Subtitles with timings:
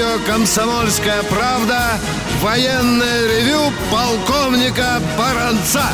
[0.00, 1.98] Радио «Комсомольская правда»
[2.40, 5.84] военное ревю полковника Баранца.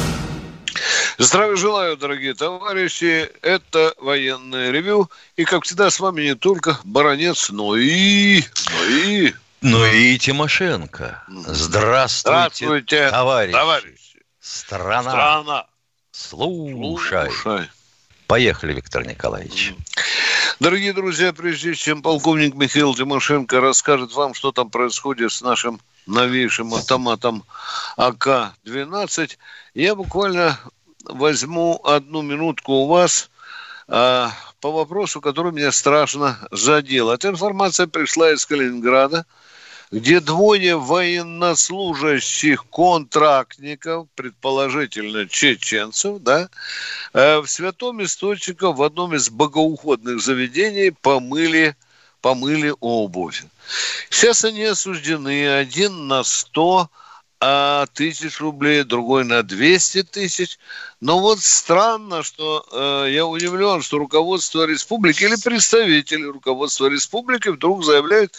[1.19, 3.29] Здравия желаю, дорогие товарищи.
[3.43, 5.11] Это военное ревю.
[5.37, 8.45] И, как всегда, с вами не только Баранец, но и...
[8.71, 9.35] Но и...
[9.63, 11.25] Ну и Тимошенко.
[11.29, 13.53] Здравствуйте, Здравствуйте, товарищи.
[13.53, 14.23] товарищи.
[14.41, 15.11] Страна.
[15.11, 15.67] Страна.
[16.13, 17.31] Слушай.
[17.33, 17.69] Слушай.
[18.27, 19.75] Поехали, Виктор Николаевич.
[20.59, 26.75] Дорогие друзья, прежде чем полковник Михаил Тимошенко расскажет вам, что там происходит с нашим новейшим
[26.75, 27.45] автоматом
[27.97, 29.37] АК-12,
[29.75, 30.59] я буквально
[31.05, 33.31] возьму одну минутку у вас
[33.87, 37.11] а, по вопросу, который меня страшно задел.
[37.11, 39.25] Эта информация пришла из Калининграда,
[39.91, 46.49] где двое военнослужащих контрактников, предположительно чеченцев, да,
[47.13, 51.77] э, в святом источнике в одном из богоуходных заведений помыли,
[52.21, 53.45] помыли обувь.
[54.11, 56.91] Сейчас они осуждены один на 100
[57.49, 60.59] а, тысяч рублей, другой на 200 тысяч.
[61.01, 67.85] Но вот странно, что э, я удивлен, что руководство республики или представители руководства республики вдруг
[67.85, 68.35] заявляют,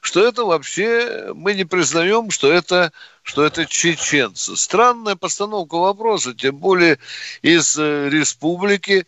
[0.00, 4.56] что это вообще мы не признаем, что это что это чеченцы.
[4.56, 6.98] Странная постановка вопроса, тем более
[7.40, 9.06] из э, республики,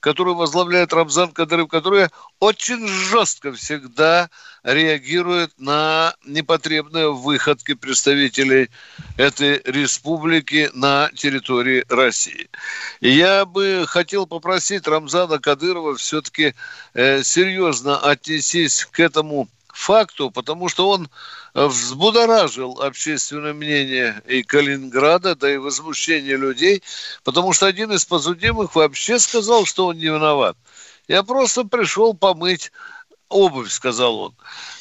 [0.00, 4.28] которую возглавляет Рамзан Кадыров, которая очень жестко всегда
[4.64, 8.68] реагирует на непотребные выходки представителей
[9.16, 12.48] этой республики на территории России.
[13.00, 16.54] Я бы хотел попросить Рамзана Кадырова все-таки
[16.94, 21.08] э, серьезно отнестись к этому факту, потому что он
[21.54, 26.82] взбудоражил общественное мнение и Калининграда, да и возмущение людей,
[27.24, 30.56] потому что один из подсудимых вообще сказал, что он не виноват.
[31.08, 32.72] Я просто пришел помыть
[33.28, 34.36] обувь, сказал он.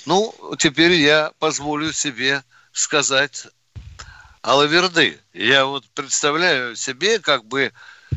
[0.05, 3.47] Ну, теперь я позволю себе сказать
[4.41, 5.19] Алаверды.
[5.33, 7.73] Я вот представляю себе, как бы,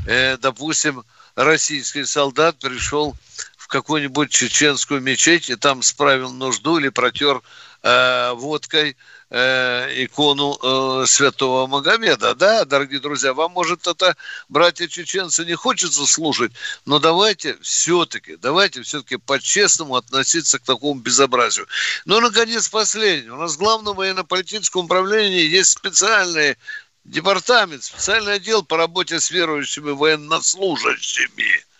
[0.06, 1.04] э, допустим,
[1.34, 3.14] российский солдат пришел
[3.56, 7.42] в какую-нибудь чеченскую мечеть и там справил нужду или протер
[7.84, 8.96] э, водкой
[9.30, 12.34] э, икону э, святого Магомеда.
[12.34, 14.16] Да, дорогие друзья, вам, может, это,
[14.48, 16.52] братья-чеченцы, не хочется слушать,
[16.86, 21.66] но давайте все-таки, давайте все-таки по-честному относиться к такому безобразию.
[22.06, 23.32] Ну, наконец, последнее.
[23.32, 26.56] У нас в Главном военно-политическом управлении есть специальный
[27.04, 31.64] департамент, специальный отдел по работе с верующими военнослужащими–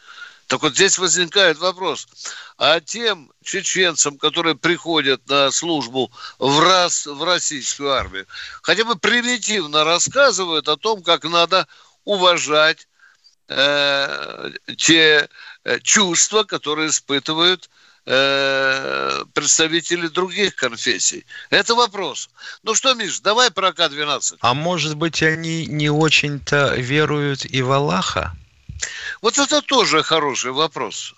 [0.46, 2.06] так вот здесь возникает вопрос.
[2.58, 8.26] А тем чеченцам, которые приходят на службу в, раз, в российскую армию,
[8.62, 11.66] хотя бы примитивно рассказывают о том, как надо
[12.04, 12.86] уважать
[13.48, 15.28] э, те
[15.64, 17.70] э, чувства, которые испытывают
[18.06, 21.24] э, представители других конфессий.
[21.50, 22.28] Это вопрос.
[22.62, 24.36] Ну что, Миш, давай про К-12.
[24.40, 28.36] А может быть, они не очень-то веруют и в Аллаха?
[29.22, 31.14] Вот это тоже хороший вопрос.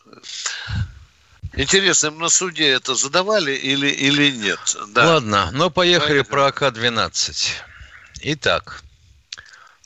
[1.55, 4.61] Интересно, на суде это задавали или, или нет?
[4.89, 5.15] Да.
[5.15, 6.31] Ладно, но поехали Поехали.
[6.31, 7.49] про АК-12.
[8.21, 8.83] Итак,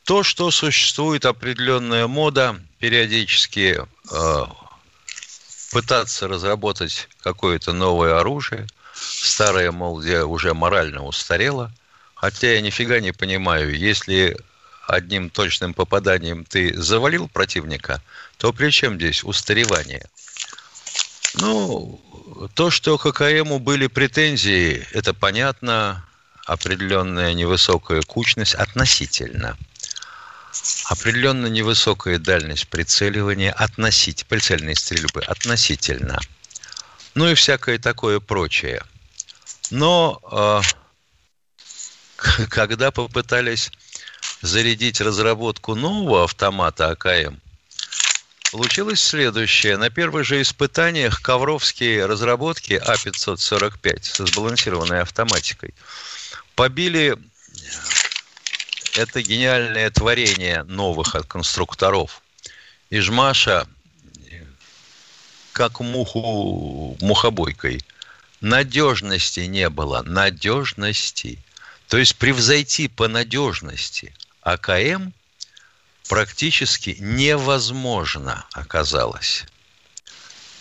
[0.05, 4.45] то, что существует определенная мода периодически э,
[5.71, 11.73] пытаться разработать какое-то новое оружие, старое, мол, уже морально устарело,
[12.15, 14.37] хотя я нифига не понимаю, если
[14.91, 18.03] одним точным попаданием ты завалил противника,
[18.39, 20.09] то при чем здесь устаревание?
[21.35, 22.01] Ну,
[22.55, 26.05] то, что к ККМу были претензии, это понятно,
[26.47, 29.57] определенная невысокая кучность относительно.
[30.87, 36.19] Определенно невысокая дальность прицеливания относительно, прицельной стрельбы относительно.
[37.15, 38.83] Ну и всякое такое прочее.
[39.71, 40.61] Но э,
[42.49, 43.71] когда попытались
[44.43, 47.37] зарядить разработку нового автомата АКМ,
[48.53, 49.77] получилось следующее.
[49.77, 55.75] На первых же испытаниях ковровские разработки А545 со сбалансированной автоматикой
[56.55, 57.17] побили
[58.97, 62.23] это гениальное творение новых конструкторов.
[62.89, 63.69] И Жмаша,
[65.53, 67.85] как муху мухобойкой,
[68.41, 71.39] надежности не было, надежности.
[71.87, 75.13] То есть превзойти по надежности– АКМ
[76.09, 79.45] практически невозможно оказалось.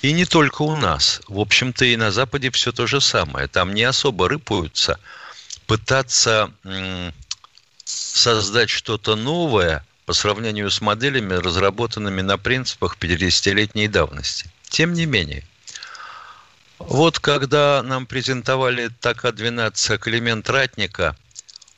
[0.02, 1.22] И не только у нас.
[1.28, 3.48] В общем-то, и на Западе все то же самое.
[3.48, 5.00] Там не особо рыпаются
[5.68, 6.52] пытаться
[7.86, 14.50] создать что-то новое по сравнению с моделями, разработанными на принципах 50-летней давности.
[14.70, 15.44] Тем не менее,
[16.80, 21.16] вот когда нам презентовали ТАКа-12 Климент Ратника,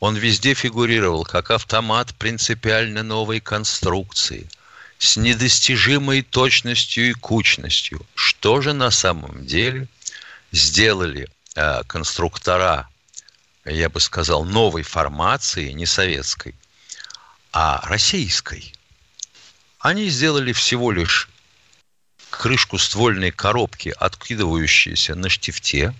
[0.01, 4.49] он везде фигурировал как автомат принципиально новой конструкции–
[5.01, 8.05] с недостижимой точностью и кучностью.
[8.13, 9.87] Что же на самом деле
[10.51, 12.87] сделали э, конструктора,
[13.65, 16.53] я бы сказал, новой формации, не советской,
[17.51, 18.75] а российской?
[19.79, 21.29] Они сделали всего лишь
[22.29, 25.95] крышку ствольной коробки, откидывающуюся на штифте,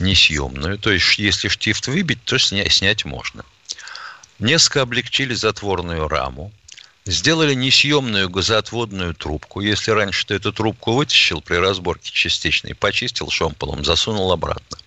[0.00, 0.78] несъемную.
[0.78, 3.44] То есть, если штифт выбить, то снять, снять можно.
[4.38, 6.52] Несколько облегчили затворную раму,
[7.04, 9.60] сделали несъемную газоотводную трубку.
[9.60, 14.78] Если раньше ты эту трубку вытащил при разборке частичной, почистил шомполом, засунул обратно,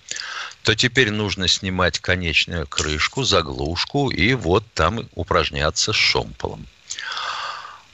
[0.63, 6.65] то теперь нужно снимать конечную крышку, заглушку и вот там упражняться с шомполом.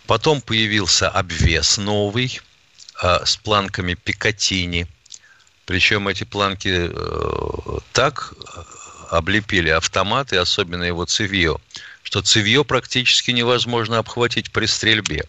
[0.06, 2.42] Потом появился обвес новый
[3.02, 4.88] э, с планками Пикатини.
[5.70, 8.34] Причем эти планки э, так
[9.12, 11.58] облепили автоматы, особенно его цевье,
[12.02, 15.26] что цевье практически невозможно обхватить при стрельбе.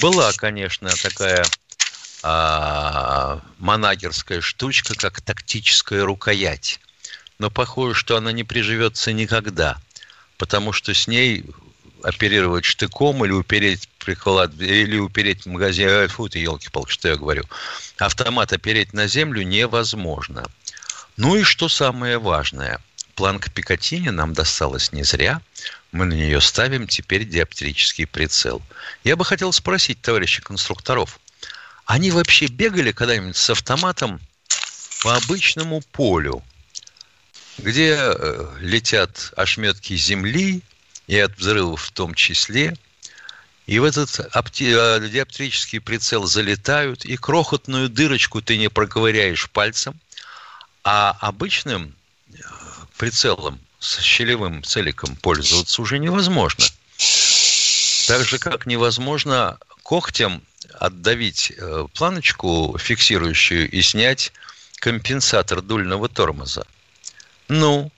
[0.00, 1.44] Была, конечно, такая
[2.24, 6.80] а, манагерская штучка, как тактическая рукоять.
[7.38, 9.78] Но похоже, что она не приживется никогда,
[10.38, 11.44] потому что с ней
[12.02, 17.44] оперировать штыком или упереть приколад, или упереть магазин, фу ты, елки-палки, что я говорю,
[17.98, 20.46] автомат опереть на землю невозможно.
[21.16, 22.80] Ну и что самое важное,
[23.14, 25.40] планка Пикатини нам досталась не зря.
[25.90, 28.62] Мы на нее ставим теперь диоптрический прицел.
[29.04, 31.18] Я бы хотел спросить товарищей конструкторов,
[31.86, 34.20] они вообще бегали когда-нибудь с автоматом
[35.02, 36.44] по обычному полю,
[37.56, 40.62] где э, летят ошметки земли
[41.08, 42.76] и от взрывов в том числе,
[43.66, 49.98] и в этот э, диоптрический прицел залетают, и крохотную дырочку ты не проковыряешь пальцем,
[50.84, 51.94] а обычным
[52.96, 56.64] прицелом с щелевым целиком пользоваться уже невозможно.
[58.06, 60.42] Так же, как невозможно когтем
[60.74, 64.32] отдавить э, планочку фиксирующую и снять
[64.76, 66.66] компенсатор дульного тормоза.
[67.48, 67.90] Ну,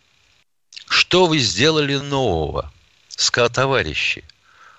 [0.88, 2.72] что вы сделали нового,
[3.20, 4.24] ска-товарищи?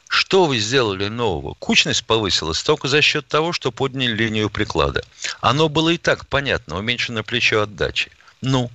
[0.08, 1.56] Что вы сделали нового?
[1.60, 5.04] Кучность повысилась только за счет того, что подняли линию приклада.
[5.40, 8.12] Оно было и так понятно, уменьшено плечо отдачи.
[8.42, 8.70] Ну,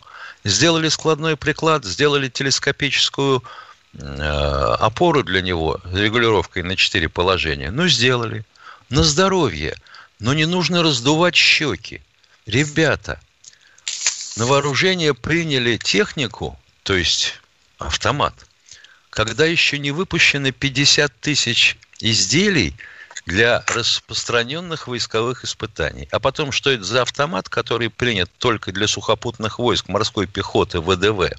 [0.47, 3.43] Сделали складной приклад, сделали телескопическую
[3.95, 3.99] э,
[4.79, 7.73] опору для него с регулировкой на четыре положения.
[7.73, 8.45] Ну, сделали.
[8.89, 9.75] На здоровье.
[10.21, 12.01] Но не нужно раздувать щеки.
[12.47, 13.21] Ребята,
[14.37, 17.41] на вооружение приняли технику, то есть
[17.79, 18.33] автомат,
[19.17, 22.75] когда еще не выпущены 50 тысяч изделий–
[23.27, 26.09] для распространенных войсковых испытаний.
[26.13, 31.37] А потом, что это за автомат, который принят только для сухопутных войск, морской пехоты, ВДВ,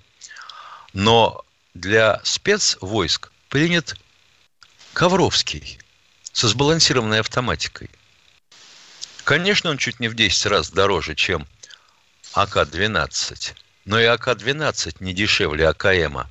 [0.92, 3.96] но для спецвойск принят
[4.94, 5.80] Ковровский
[6.34, 7.90] со сбалансированной автоматикой.
[9.24, 11.48] Конечно, он чуть не в 10 раз дороже, чем
[12.34, 13.54] АК-12,
[13.86, 16.30] но и АК-12 не дешевле АКМа.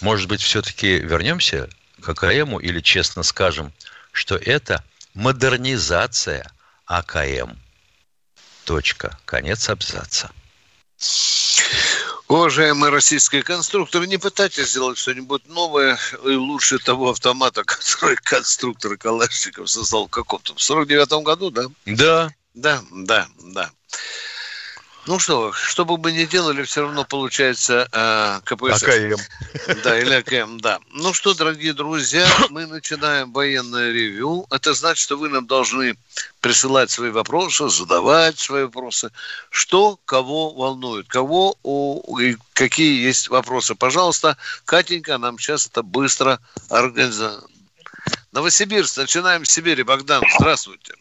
[0.00, 1.68] Может быть, все-таки вернемся
[2.00, 3.72] к АКМу или честно скажем–
[4.18, 6.50] что это модернизация
[6.86, 7.56] АКМ.
[8.64, 9.16] Точка.
[9.24, 10.30] Конец абзаца.
[12.26, 19.70] Уважаемые российские конструкторы, не пытайтесь сделать что-нибудь новое и лучше того автомата, который конструктор Калашников
[19.70, 21.62] создал в каком-то, в 49 году, да?
[21.86, 22.30] Да.
[22.54, 23.70] Да, да, да.
[25.08, 28.82] Ну что, что бы мы ни делали, все равно получается э, КПСС.
[28.82, 29.16] АКМ.
[29.82, 30.80] Да, или АКМ, да.
[30.92, 34.46] Ну что, дорогие друзья, мы начинаем военное ревю.
[34.50, 35.96] Это значит, что вы нам должны
[36.42, 39.10] присылать свои вопросы, задавать свои вопросы.
[39.48, 43.74] Что кого волнует, кого у, и какие есть вопросы.
[43.74, 44.36] Пожалуйста,
[44.66, 46.38] Катенька нам сейчас это быстро
[46.68, 47.44] организует.
[48.32, 49.84] Новосибирск, начинаем с Сибири.
[49.84, 50.92] Богдан, здравствуйте.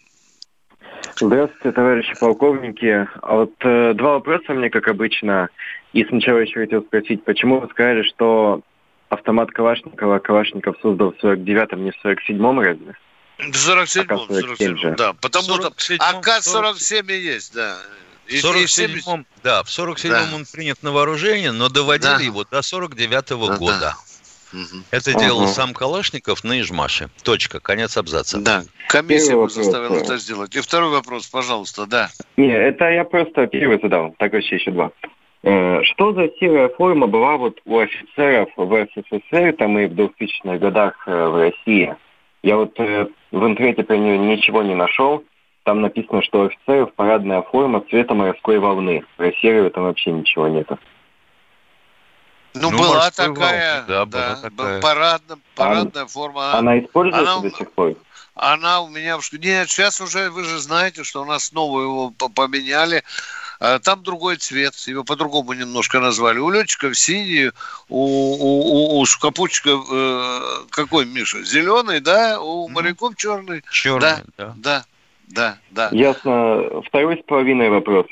[1.15, 3.07] Здравствуйте, товарищи полковники.
[3.21, 5.49] А вот э, два вопроса мне, как обычно.
[5.93, 8.61] И сначала еще хотел спросить, почему вы сказали, что
[9.09, 12.95] автомат Калашникова Калашников создал в 49-м, не в 47-м разве?
[13.37, 15.13] В 47-м, 47 да.
[15.13, 17.77] Потому что АК-47 и есть, да.
[18.27, 20.35] В 47-м, да, в 47-м да.
[20.35, 22.19] он принят на вооружение, но доводили да.
[22.19, 23.57] его до 49-го да.
[23.57, 23.95] года.
[24.57, 24.83] Угу.
[24.91, 25.19] Это ага.
[25.19, 27.09] делал сам Калашников на Ижмаше.
[27.23, 27.59] Точка.
[27.59, 28.39] Конец абзаца.
[28.39, 28.63] Да.
[28.89, 30.55] Комиссия бы заставила это сделать.
[30.55, 32.09] И второй вопрос, пожалуйста, да.
[32.37, 34.15] Не, это я просто первый задал.
[34.17, 34.91] Так вообще еще два.
[35.43, 40.57] Э, что за серая форма была вот у офицеров в СССР, там и в 2000-х
[40.57, 41.95] годах э, в России?
[42.41, 45.23] Я вот э, в интернете про нее ничего не нашел.
[45.63, 49.03] Там написано, что у офицеров парадная форма цвета морской волны.
[49.17, 50.79] Про серую там вообще ничего нету.
[52.61, 54.81] Ну, ну была такая, да, да, была такая.
[54.81, 56.53] Парадная, парадная а, форма.
[56.53, 57.95] Она используется она, до сих пор?
[58.35, 59.17] Она у меня...
[59.31, 63.03] Нет, сейчас уже, вы же знаете, что у нас снова его поменяли.
[63.59, 66.37] А, там другой цвет, его по-другому немножко назвали.
[66.37, 67.51] У летчиков синий,
[67.89, 71.43] у, у, у, у капучика э, какой, Миша?
[71.43, 72.39] Зеленый, да?
[72.39, 73.63] У моряков черный?
[73.71, 74.53] Черный, да.
[74.55, 74.85] Да, да,
[75.27, 75.57] да.
[75.71, 75.89] да.
[75.91, 76.81] Ясно.
[76.85, 78.05] Второй с половиной вопрос.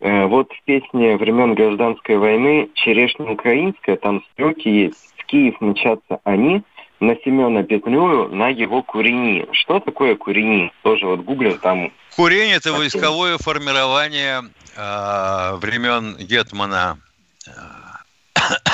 [0.00, 6.20] Э, вот в песне времен гражданской войны «Черешня украинская», там строки есть «В Киев мчатся
[6.24, 6.62] они»,
[7.00, 9.46] на Семена Петлюру на его курени.
[9.52, 10.70] Что такое курени?
[10.82, 11.92] Тоже вот гуглил там.
[12.14, 14.42] Курень– это войсковое формирование
[14.76, 16.98] э, времен Гетмана
[17.46, 17.50] э,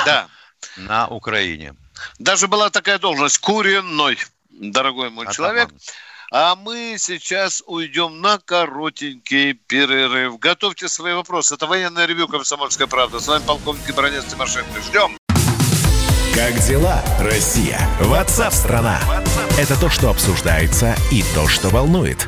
[0.05, 0.27] да.
[0.77, 1.73] на Украине.
[2.19, 4.17] Даже была такая должность– куренной,
[4.49, 5.33] дорогой мой Атаман.
[5.33, 5.69] человек.
[6.31, 10.37] А мы сейчас уйдем на коротенький перерыв.
[10.39, 11.55] Готовьте свои вопросы.
[11.55, 13.19] Это военное ревю «Комсомольская правда».
[13.19, 14.81] С вами полковник Бронец Тимошенко.
[14.81, 15.17] Ждем.
[16.35, 17.79] Как дела, Россия?
[18.01, 18.99] Ватсап-страна!
[19.57, 22.27] Это то, что обсуждается и то, что волнует.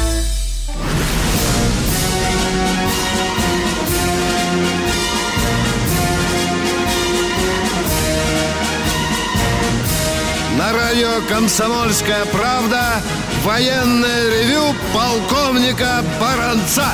[11.01, 13.01] Радио «Комсомольская правда»
[13.43, 16.85] военное ревю полковника Баранца.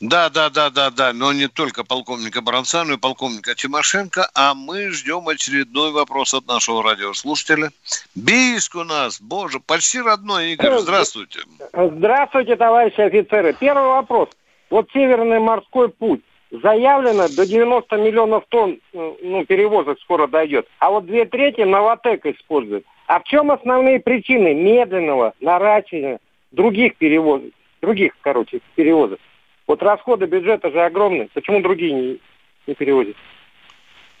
[0.00, 4.54] Да, да, да, да, да, но не только полковника Баранца, но и полковника Тимошенко, а
[4.54, 7.70] мы ждем очередной вопрос от нашего радиослушателя.
[8.14, 11.40] Бийск у нас, боже, почти родной Игорь, здравствуйте.
[11.72, 13.56] Здравствуйте, товарищи офицеры.
[13.58, 14.28] Первый вопрос.
[14.70, 16.22] Вот Северный морской путь
[16.62, 20.66] заявлено до 90 миллионов тонн э, ну, перевозок скоро дойдет.
[20.78, 22.84] А вот две трети Новотек использует.
[23.06, 26.20] А в чем основные причины медленного наращивания
[26.52, 27.50] других перевозок?
[27.82, 29.18] Других, короче, перевозок.
[29.66, 31.28] Вот расходы бюджета же огромные.
[31.34, 32.20] Почему другие не,
[32.66, 33.16] не перевозят?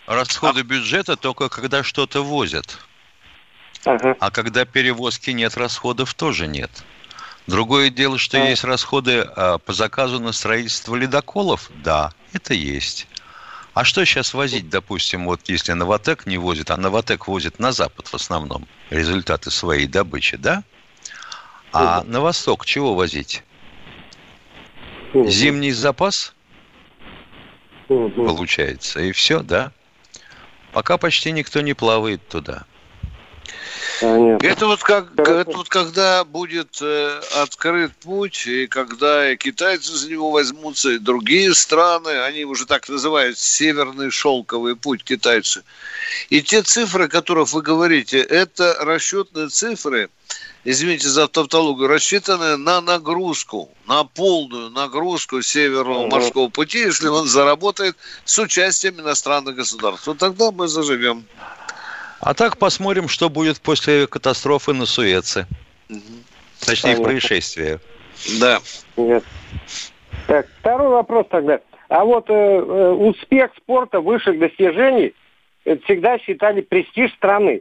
[0.06, 0.64] Расходы а...
[0.64, 2.78] бюджета только когда что-то возят.
[3.84, 4.16] Ага.
[4.18, 6.70] А когда перевозки нет, расходов тоже нет.
[7.46, 8.48] Другое дело, что а...
[8.48, 11.70] есть расходы а, по заказу на строительство ледоколов.
[11.82, 13.06] Да, это есть.
[13.74, 18.06] А что сейчас возить, допустим, вот если Новотек не возит, а Новотек возит на Запад
[18.06, 20.62] в основном результаты своей добычи, да?
[21.72, 23.42] А на Восток чего возить?
[25.12, 26.34] Зимний запас?
[27.88, 29.00] Получается.
[29.00, 29.72] И все, да?
[30.72, 32.64] Пока почти никто не плавает туда.
[34.00, 34.46] Понятно.
[34.46, 40.30] Это вот как это вот когда будет э, открыт путь, и когда китайцы за него
[40.30, 45.62] возьмутся, и другие страны, они уже так называют северный шелковый путь китайцы.
[46.28, 50.10] И те цифры, о которых вы говорите, это расчетные цифры,
[50.64, 57.96] извините за тавтологию, рассчитанные на нагрузку, на полную нагрузку Северного морского пути, если он заработает
[58.24, 60.06] с участием иностранных государств.
[60.06, 61.24] Вот тогда мы заживем.
[62.24, 65.46] А так посмотрим, что будет после катастрофы на Суэце.
[65.90, 66.00] Угу.
[66.60, 67.04] Точнее, Понятно.
[67.04, 67.80] происшествия.
[68.40, 68.60] Да.
[68.96, 69.24] Нет.
[70.26, 71.60] Так, второй вопрос тогда.
[71.88, 75.12] А вот э, э успех спорта высших достижений
[75.66, 77.60] это всегда считали престиж страны.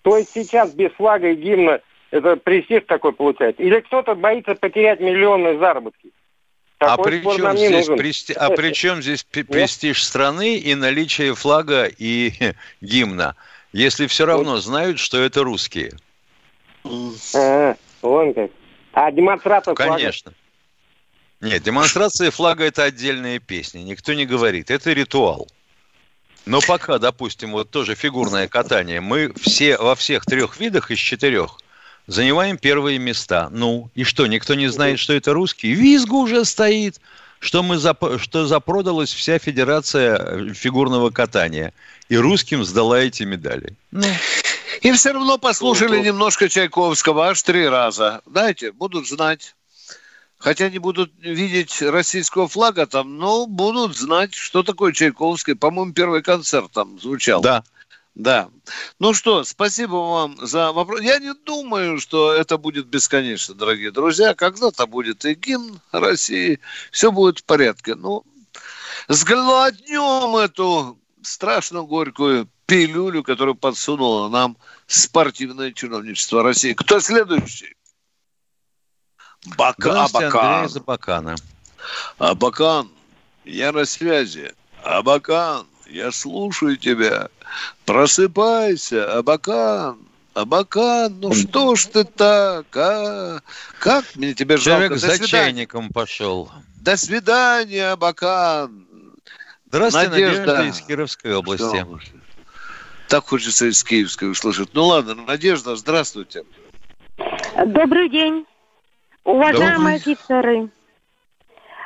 [0.00, 3.62] То есть сейчас без флага и гимна это престиж такой получается?
[3.62, 6.10] Или кто-то боится потерять миллионные заработки?
[6.80, 8.32] а при, чем здесь прести...
[8.32, 12.32] а при чем здесь престиж страны и наличие флага и
[12.80, 13.36] гимна?
[13.72, 15.92] Если все равно знают, что это русские?
[17.34, 18.50] А, вон как.
[18.92, 19.92] А демонстрация флага?
[19.92, 20.32] Конечно.
[21.40, 23.80] Нет, демонстрация флага– это отдельная песня.
[23.80, 24.70] Никто не говорит.
[24.70, 25.48] Это ритуал.
[26.46, 31.58] Но пока, допустим, вот тоже фигурное катание, мы все во всех трех видах из четырех
[32.06, 33.48] занимаем первые места.
[33.50, 35.72] Ну, и что, никто не знает, что это русский?
[35.72, 37.00] Визгу уже стоит
[37.40, 38.04] что, мы зап...
[38.18, 41.72] что запродалась вся федерация э, фигурного катания.
[42.08, 43.74] И русским сдала эти медали.
[43.90, 44.06] Ну.
[44.82, 48.20] И все равно послушали немножко Чайковского аж три раза.
[48.26, 49.54] Знаете, будут знать.
[50.38, 55.54] хотя не будут видеть российского флага там, но будут знать, что такое Чайковский.
[55.54, 57.40] По-моему, первый концерт там звучал.
[57.42, 57.64] Да.
[58.14, 58.50] Да.
[58.98, 61.00] Ну что, спасибо вам за вопрос.
[61.00, 64.34] Я не думаю, что это будет бесконечно, дорогие друзья.
[64.34, 67.94] Когда-то будет и гимн России, все будет в порядке.
[67.94, 68.24] Ну,
[69.08, 76.72] сглотнем эту страшно горькую пилюлю, которую подсунуло нам спортивное чиновничество России.
[76.72, 77.74] Кто следующий?
[79.56, 80.66] Бака, Абакан.
[80.66, 81.36] из Абакана.
[82.18, 82.90] Абакан,
[83.44, 84.52] я на связи.
[84.82, 87.28] Абакан, я слушаю тебя.
[87.84, 89.98] Просыпайся, Абакан.
[90.32, 93.40] Абакан, ну что ж ты так, а?
[93.80, 94.86] Как мне тебя жалко?
[94.86, 96.50] Человек за чайником пошел.
[96.80, 98.86] До свидания, Абакан.
[99.66, 101.86] Здравствуйте, Надежда, Надежда из Кировской области.
[103.08, 104.70] Так хочется из Киевской услышать.
[104.72, 106.44] Ну ладно, Надежда, здравствуйте.
[107.66, 108.46] Добрый день.
[109.24, 110.14] Уважаемые Добрый.
[110.14, 110.68] офицеры,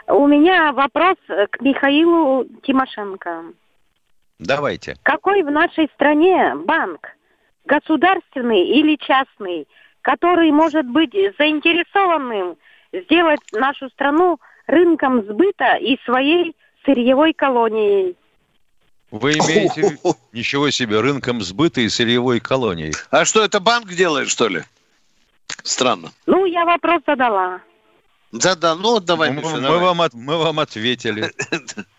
[0.07, 3.45] у меня вопрос к Михаилу Тимошенко.
[4.39, 4.97] Давайте.
[5.03, 7.09] Какой в нашей стране банк,
[7.65, 9.67] государственный или частный,
[10.03, 12.57] который может быть заинтересованным
[12.93, 18.17] сделать нашу страну рынком сбыта и своей сырьевой колонией?
[19.11, 19.99] Вы имеете
[20.33, 22.93] ничего себе рынком сбыта и сырьевой колонией.
[23.11, 24.63] А что это банк делает, что ли?
[25.63, 26.11] Странно.
[26.27, 27.61] Ну, я вопрос задала.
[28.33, 29.81] Да, да, ну давай, мы, Миша, мы, давай.
[29.81, 31.31] Вам, от, мы вам ответили.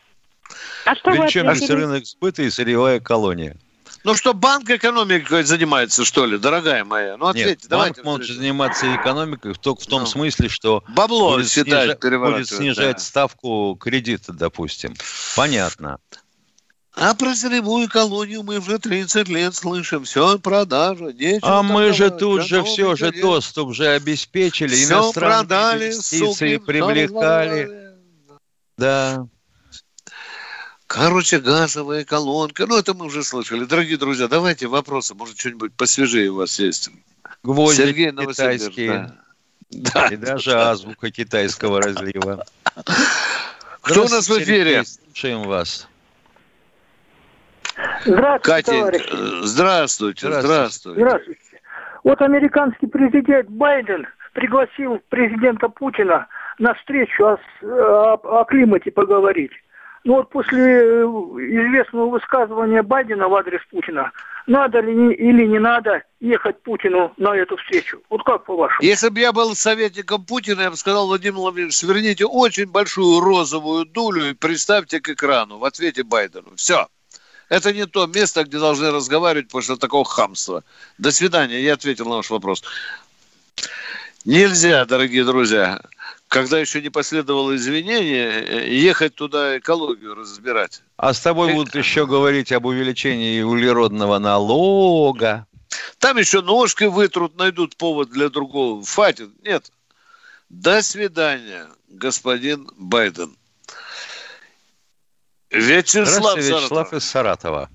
[0.85, 3.57] А что Причем здесь рынок сбыта и сырьевая колония.
[4.03, 7.17] Ну что, банк экономикой занимается, что ли, дорогая моя?
[7.17, 8.03] Ну, ответьте, Нет, давайте.
[8.03, 12.97] банк может заниматься экономикой только в том ну, смысле, что бабло будет, снижать, будет снижать
[12.97, 13.01] да.
[13.01, 14.93] ставку кредита, допустим.
[15.35, 15.97] Понятно.
[16.93, 20.03] А про сырьевую колонию мы уже 30 лет слышим.
[20.03, 21.59] Все, продажа, нечего.
[21.59, 24.75] А мы же тут же все же доступ же обеспечили.
[24.75, 27.95] Все продали, инвестиции суки, привлекали.
[28.77, 29.27] Да.
[30.95, 32.65] Короче, газовая колонка.
[32.67, 33.65] Ну, это мы уже слышали.
[33.65, 35.13] Дорогие друзья, давайте вопросы.
[35.13, 36.89] Может, что-нибудь посвежее у вас есть?
[37.43, 39.11] Гвозди Сергей китайские.
[39.71, 39.91] Да.
[39.93, 40.07] да.
[40.07, 42.45] И даже азбука китайского разлива.
[43.81, 44.83] Кто у нас в эфире?
[44.85, 45.89] Слушаем вас.
[48.05, 49.09] Здравствуйте, Катя, товарищи.
[49.43, 50.99] Здравствуйте, здравствуйте, здравствуйте.
[51.01, 51.41] Здравствуйте.
[52.05, 59.51] Вот американский президент Байден пригласил президента Путина на встречу о, о, о климате поговорить.
[60.05, 64.11] Ну вот после э, известного высказывания Байдена в адрес Путина,
[64.45, 67.99] надо ли или не надо ехать Путину на эту встречу?
[68.11, 68.87] Вот как по-вашему?
[68.87, 73.85] Если бы я был советником Путина, я бы сказал, Владимир Владимирович, сверните очень большую розовую
[73.85, 76.51] дулю и представьте к экрану в ответе Байдену.
[76.55, 76.87] Все.
[77.49, 80.63] Это не то место, где должны разговаривать после такого хамства.
[80.99, 81.59] До свидания.
[81.61, 82.63] Я ответил на ваш вопрос.
[84.23, 85.81] Нельзя, дорогие друзья,
[86.27, 90.81] когда еще не последовало извинение, ехать туда экологию разбирать.
[90.97, 95.45] А с тобой будут еще говорить об увеличении углеродного налога.
[95.99, 98.83] Там еще ножки вытрут, найдут повод для другого.
[98.83, 99.29] Хватит.
[99.43, 99.71] Нет.
[100.49, 103.35] До свидания, господин Байден.
[105.51, 107.69] Вячеслав, Вячеслав из Саратова.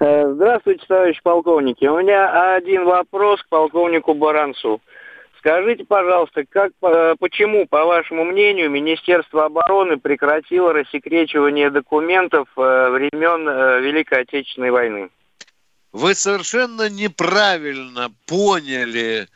[0.00, 1.84] Э, здравствуйте, товарищ полковники.
[1.84, 4.80] У меня один вопрос к полковнику Баранцу.
[5.42, 13.82] Скажите, пожалуйста, как, э, почему, по вашему мнению, Министерство обороны прекратило рассекречивание документов э, времен
[13.82, 15.10] Великой Отечественной войны?
[15.90, 19.26] Вы совершенно неправильно поняли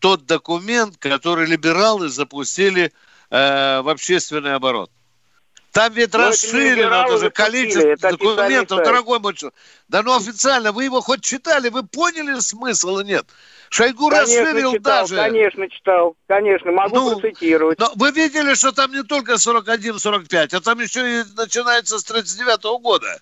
[0.00, 2.92] тот документ, который либералы запустили
[3.30, 4.90] в общественный оборот.
[5.72, 9.58] Там ведь Но ну, расширено уже количество документов, дорогой мой человек.
[9.88, 13.26] Да ну официально, вы его хоть читали, вы поняли смысл или нет?
[13.72, 15.16] Шойгу конечно, расширил читал, даже...
[15.16, 17.78] Конечно, читал, конечно, могу ну, процитировать.
[17.78, 22.62] Но вы видели, что там не только 41-45, а там еще и начинается с 39
[22.66, 23.18] -го года.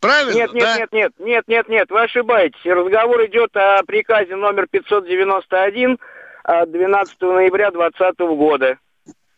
[0.00, 0.76] Правильно, нет, нет, да?
[0.76, 2.58] нет, нет, нет, нет, нет, вы ошибаетесь.
[2.64, 5.98] Разговор идет о приказе номер 591
[6.42, 8.78] от 12 ноября 2020 года.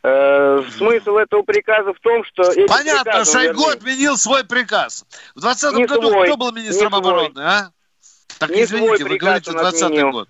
[0.02, 2.44] Э, смысл этого приказа в том, что...
[2.66, 5.04] Понятно, приказом, Шойгу вернее, отменил свой приказ.
[5.34, 7.44] В 2020 году свой, кто был министром обороны, свой.
[7.44, 7.70] а?
[8.38, 10.28] Так не извините, вы говорите 20 год.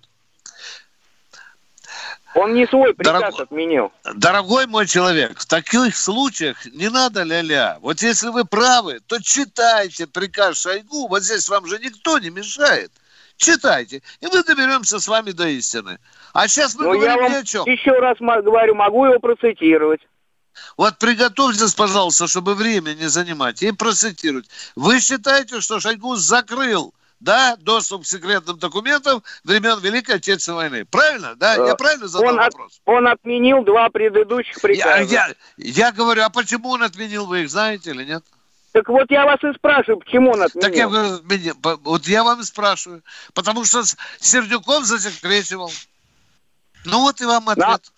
[2.35, 3.39] Он не свой приказ Дорог...
[3.41, 3.91] отменил.
[4.13, 7.79] Дорогой мой человек, в таких случаях не надо ля-ля.
[7.81, 11.07] Вот если вы правы, то читайте приказ Шойгу.
[11.07, 12.91] Вот здесь вам же никто не мешает.
[13.37, 15.97] Читайте, и мы доберемся с вами до истины.
[16.33, 17.65] А сейчас мы Но говорим я вам ни о чем.
[17.65, 20.01] Еще раз говорю, могу его процитировать.
[20.77, 24.49] Вот приготовьтесь, пожалуйста, чтобы время не занимать, и процитировать.
[24.75, 30.85] Вы считаете, что Шойгу закрыл да, доступ к секретным документам времен Великой Отечественной войны.
[30.85, 31.55] Правильно, да?
[31.55, 32.81] Я Э, правильно задал Он, от- вопрос?
[32.85, 35.03] он отменил два предыдущих Я, приказа.
[35.13, 35.27] я,
[35.57, 38.23] я говорю, а почему он отменил, вы их знаете или нет?
[38.71, 40.67] Так вот я вас и спрашиваю, почему он отменил?
[40.67, 41.19] Так я говорю,
[41.83, 43.01] вот я вам и спрашиваю.
[43.33, 43.83] Потому что
[44.19, 45.71] Сердюков засекречивал.
[46.85, 47.91] Ну вот и вам ответ.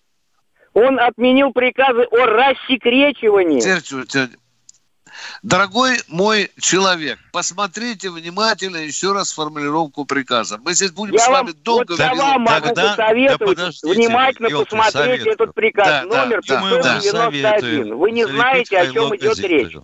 [0.73, 3.59] Он отменил приказы о рассекречивании.
[5.43, 10.57] Дорогой мой человек, посмотрите внимательно еще раз формулировку приказа.
[10.57, 12.21] Мы здесь будем Я с вам, вами долго вот я говорить.
[12.21, 15.33] вам могу Тогда- посоветовать да внимательно елки, посмотреть советую.
[15.33, 17.41] этот приказ, Да, да, номер да, Мы вам 591.
[17.61, 19.75] советуем Вы не знаете, о чем идет речь.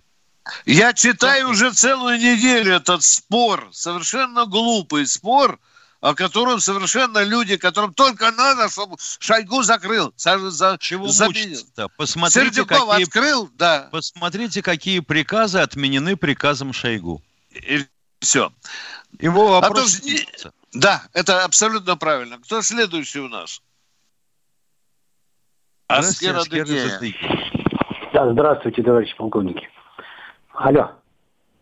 [0.64, 5.58] Я читаю уже целую неделю этот спор, совершенно глупый спор,
[6.00, 10.12] о котором совершенно люди, которым только надо, чтобы Шойгу закрыл.
[10.16, 11.48] За, за- Чего заменил.
[11.50, 11.88] мучиться-то?
[11.96, 17.22] Посмотрите Сердюкова какие, открыл, да, посмотрите, какие приказы отменены приказом Шойгу.
[17.50, 17.84] и
[18.20, 18.52] все.
[19.20, 19.96] Его А вопрос...
[19.96, 20.26] то ж не-
[20.72, 22.38] Да, это абсолютно правильно.
[22.38, 23.60] Кто следующий у нас?
[25.88, 26.66] Здравствуйте, Аскер.
[28.12, 29.68] Да, здравствуйте, товарищи полковники.
[30.52, 30.92] Алло.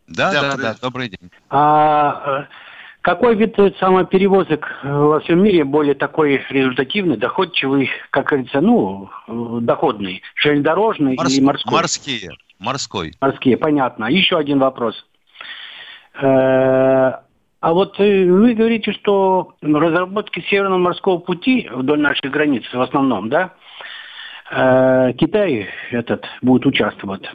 [0.08, 1.30] Да, Да, да, да, добрый день.
[1.50, 2.46] А э,
[3.06, 9.08] какой вид э, самоперевозок э, во всем мире более такой результативный, доходчивый, как говорится, ну,
[9.28, 10.22] э, доходный?
[10.34, 11.72] Железнодорожный Морс- или морской?
[11.72, 12.30] Морские.
[12.58, 13.12] Морской.
[13.20, 14.06] Морские, понятно.
[14.06, 15.06] Еще один вопрос.
[16.20, 17.22] А
[17.62, 23.52] вот вы говорите, что в разработке Северного морского пути вдоль нашей границы в основном, да,
[25.18, 27.28] Китай этот будет участвовать.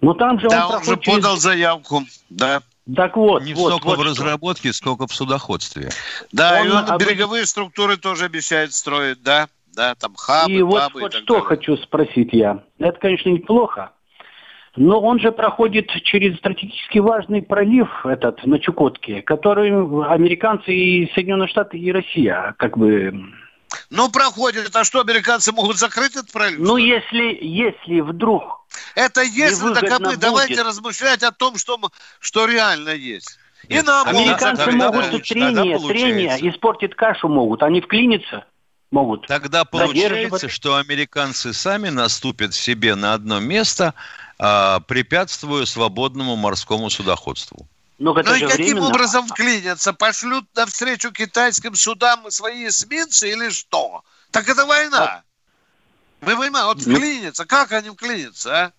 [0.00, 2.00] Но там же Да, он он же проходит через- подал заявку.
[2.30, 2.60] Да.
[2.94, 4.10] Так вот, Не вот, столько вот в что.
[4.10, 5.90] разработке, сколько в судоходстве.
[6.32, 9.48] Да, Он и он об- береговые структуры тоже обещает строить, да.
[9.74, 11.48] Да, там хабы, И вот, пабы вот и так что далее.
[11.48, 12.62] хочу спросить я.
[12.78, 13.90] Это, конечно, неплохо,
[14.76, 19.68] но он же проходит через стратегически важный пролив этот на Чукотке, который
[20.08, 23.12] американцы и Соединенные Штаты и Россия как бы...
[23.90, 24.74] Ну, проходит.
[24.74, 26.58] А что, американцы могут закрыть этот пролив?
[26.60, 28.65] Ну, если, если вдруг...
[28.94, 30.66] Это если так а мы давайте будет.
[30.66, 31.78] размышлять о том, что,
[32.20, 33.38] что реально есть.
[33.68, 37.62] И нам могут Американцы тогда могут получ- трение, трение, испортить кашу могут.
[37.62, 38.44] Они вклиниться
[38.90, 39.26] могут.
[39.26, 43.94] Тогда получается, что американцы сами наступят себе на одно место,
[44.38, 47.66] а, препятствуя свободному морскому судоходству.
[47.98, 48.88] Но Ну и каким временно.
[48.88, 49.94] образом вклинятся?
[49.94, 54.02] Пошлют навстречу китайским судам свои эсминцы или что?
[54.30, 55.22] Так это война.
[56.26, 56.96] Вы понимаете, вот Ну.
[56.96, 57.44] вклинятся.
[57.46, 58.72] Как они вклинятся, а?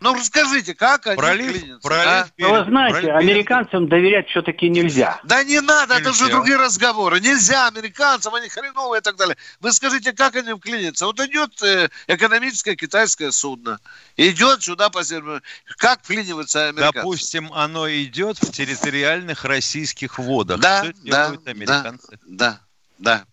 [0.00, 2.26] Ну, расскажите, как они Пролив, вклинятся, пролив а?
[2.38, 5.20] Но вы знаете, пролив- американцам доверять все-таки нельзя.
[5.24, 6.36] Да не надо, это же Нельзя.
[6.36, 7.20] другие разговоры.
[7.20, 9.36] Нельзя американцам, они хреновые и так далее.
[9.60, 11.04] Вы скажите, как они вклинятся?
[11.06, 13.80] Вот идет э, экономическое китайское судно,
[14.16, 15.42] идет сюда по земле.
[15.78, 16.94] Как вклиниваются американцы?
[16.94, 20.60] Допустим, оно идет в территориальных российских водах.
[20.60, 22.18] Да, Что да, американцы?
[22.24, 22.60] Да,
[22.98, 23.24] да.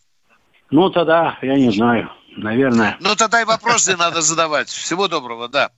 [0.71, 2.97] Ну, тогда, я не знаю, наверное.
[2.99, 4.69] Ну, тогда и вопрос не надо задавать.
[4.69, 5.71] Всего доброго, да.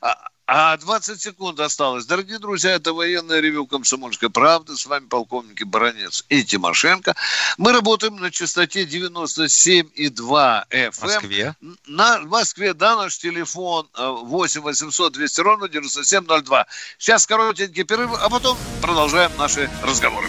[0.00, 2.04] А, а 20 секунд осталось.
[2.04, 4.76] Дорогие друзья, это военное ревю «Комсомольской правды».
[4.76, 7.14] С вами полковники Баранец и Тимошенко.
[7.58, 10.90] Мы работаем на частоте 97,2 FM.
[10.90, 11.54] В Москве.
[11.86, 16.66] На в Москве, да, наш телефон э, 8 800 200 ровно 9702.
[16.98, 20.28] Сейчас коротенький перерыв, а потом продолжаем наши разговоры.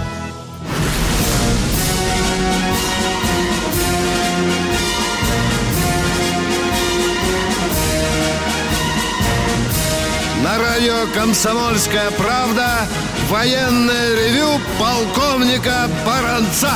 [11.01, 12.87] Радио «Комсомольская правда»
[13.29, 16.71] военное ревю полковника Баранца.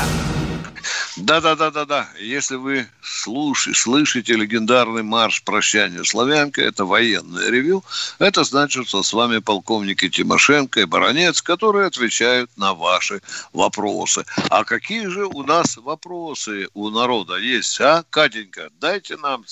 [1.17, 2.07] Да-да-да-да-да.
[2.19, 7.83] Если вы слушай, слышите легендарный марш прощания славянка, это военное ревю,
[8.19, 13.21] это значит, что с вами полковники Тимошенко и Баранец, которые отвечают на ваши
[13.53, 14.25] вопросы.
[14.49, 18.03] А какие же у нас вопросы у народа есть, а?
[18.09, 19.45] Катенька, дайте нам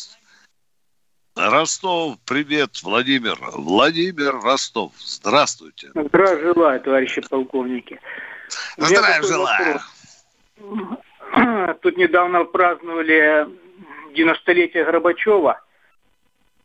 [1.35, 3.37] Ростов, привет, Владимир.
[3.53, 5.89] Владимир Ростов, здравствуйте.
[5.95, 7.99] Здравия желаю, товарищи полковники.
[8.77, 9.79] Здравия желаю.
[10.59, 10.99] Вопрос.
[11.81, 13.47] Тут недавно праздновали
[14.15, 15.59] 90-летие Горбачева.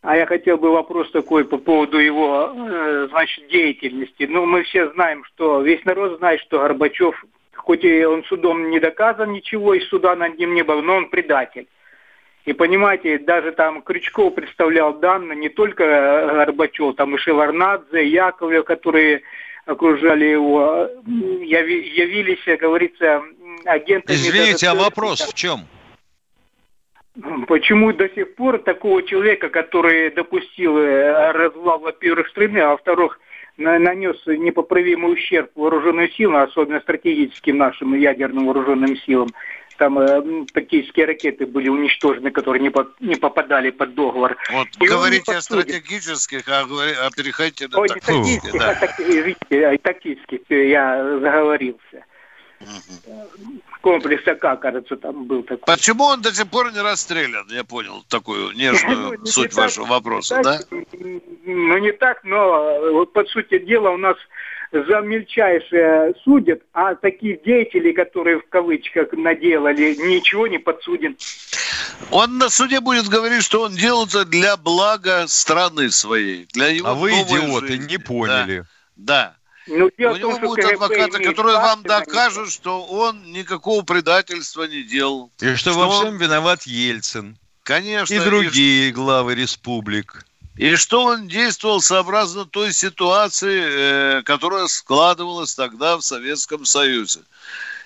[0.03, 4.25] А я хотел бы вопрос такой по поводу его, э, значит, деятельности.
[4.29, 7.25] Ну, мы все знаем, что весь народ знает, что Горбачев,
[7.57, 11.09] хоть и он судом не доказан ничего, и суда над ним не было, но он
[11.09, 11.67] предатель.
[12.49, 15.85] И понимаете, даже там Крючков представлял данные, не только
[16.33, 19.21] Горбачев, там и Шеварнадзе, Яковлев, которые
[19.67, 23.23] окружали его, явились, как говорится,
[23.67, 24.17] агентами...
[24.17, 25.67] Извините, а вопрос в чем?
[27.49, 33.21] Почему до сих пор такого человека, который допустил э, развал, во-первых, страны, а во-вторых,
[33.59, 39.29] нанес непоправимый ущерб вооруженным силам, особенно стратегическим нашим ядерным вооруженным силам,
[39.79, 44.37] там э, тактические ракеты были уничтожены, которые не, по, не попадали под договор.
[44.51, 48.53] Вот и говорите о стратегических, а, а переходите на Ой, тактических.
[48.53, 48.71] Да.
[48.71, 52.05] А, тактических, я заговорился.
[53.83, 55.65] Комплекс АК, кажется, там был такой.
[55.65, 57.47] Почему он до сих пор не расстрелян?
[57.49, 60.59] Я понял такую нежную ну, суть вашего вопроса, да?
[60.71, 64.17] Ну, не так, но вот по сути дела у нас
[64.73, 71.17] за мельчайшее судят, а таких деятелей, которые в кавычках наделали, ничего не подсуден.
[72.11, 76.95] Он на суде будет говорить, что он делается для блага страны своей, для его А
[76.95, 77.93] вы, идиоты, жизни.
[77.93, 78.65] не поняли.
[78.97, 79.35] Да.
[79.35, 79.35] да.
[79.69, 85.31] Ну, У него том, будут адвокаты, которые вам докажут, что он никакого предательства не делал.
[85.41, 86.17] И что, что во всем он...
[86.17, 87.37] виноват Ельцин.
[87.65, 88.15] Конечно.
[88.15, 88.93] И другие и...
[88.93, 90.25] главы республик.
[90.59, 97.21] И что он действовал сообразно той ситуации, э, которая складывалась тогда в Советском Союзе.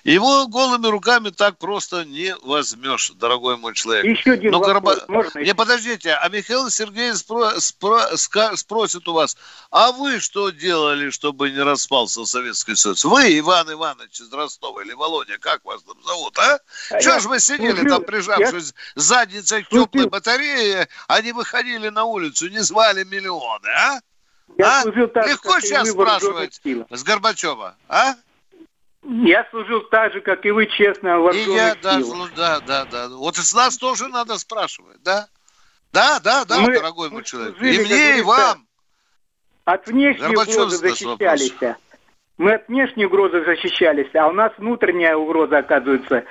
[0.05, 4.05] Его голыми руками так просто не возьмешь, дорогой мой человек.
[4.05, 4.99] Еще один Но вопрос.
[4.99, 5.05] Горба...
[5.07, 5.39] Можно?
[5.39, 7.61] Не, подождите, а Михаил Сергеевич спро...
[7.61, 8.17] Спро...
[8.57, 9.37] спросит у вас,
[9.71, 13.05] а вы что делали, чтобы не распался Советский Союз?
[13.05, 16.59] Вы, Иван Иванович из Ростова или Володя, как вас там зовут, а?
[16.91, 19.03] а Чего ж вы сидели служил, там, прижавшись я...
[19.03, 24.01] задницей к теплой батарее, а не выходили на улицу, не звали миллионы, а?
[24.59, 24.85] Я а?
[24.85, 26.61] Так, Легко сейчас спрашивать
[26.91, 28.17] с Горбачева, а?
[29.03, 32.01] Я служил так же, как и вы, честно, в И я, да,
[32.37, 33.09] да, да, да.
[33.09, 35.27] Вот из нас тоже надо спрашивать, да?
[35.93, 37.57] Да, да, да, мы, дорогой мой человек.
[37.61, 38.67] и мне, и вам.
[39.65, 41.53] От внешней угрозы защищались.
[42.39, 46.25] Мы от внешней угрозы защищались, а у нас внутренняя угроза, оказывается,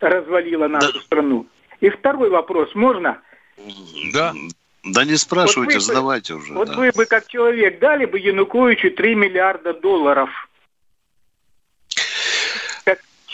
[0.00, 1.00] развалила нашу да.
[1.00, 1.46] страну.
[1.80, 3.20] И второй вопрос, можно?
[4.12, 4.34] Да.
[4.82, 6.52] Да не спрашивайте, вот вы, задавайте уже.
[6.52, 6.74] Вот да.
[6.74, 10.30] вы бы как человек дали бы Януковичу 3 миллиарда долларов–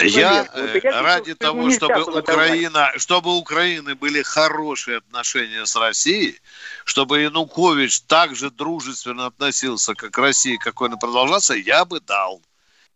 [0.03, 0.49] я,
[0.83, 6.41] я ради того, чтобы Украина, чтобы у Украины были хорошие отношения с Россией,
[6.85, 12.43] чтобы Янукович также дружественно относился как к России, какой он продолжался, я бы дал.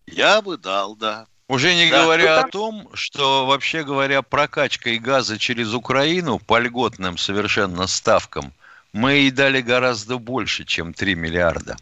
[0.06, 1.26] Я бы дал, да.
[1.48, 2.02] Уже не да.
[2.02, 8.52] говоря о том, что, вообще говоря, прокачкой газа через Украину по льготным совершенно ставкам
[8.92, 11.76] мы и дали гораздо больше, чем 3 миллиарда.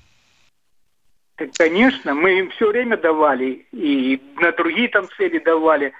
[1.57, 5.93] Конечно, мы им все время давали, и на другие там цели давали.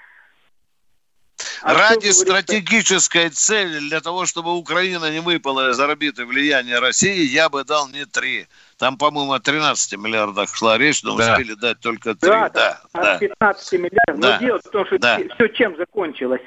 [1.61, 7.49] А Ради стратегической цели, для того, чтобы Украина не выпала из орбиты влияния России, я
[7.49, 8.47] бы дал не три.
[8.77, 11.31] Там, по-моему, о 13 миллиардах шла речь, но да.
[11.31, 12.29] успели дать только три.
[12.29, 13.13] Да, да, да.
[13.13, 14.19] От 15 миллиардов.
[14.19, 14.33] Да.
[14.33, 15.19] Но дело в том, что да.
[15.35, 16.41] все чем закончилось.